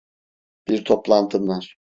Bir 0.67 0.83
toplantım 0.85 1.47
var. 1.47 1.75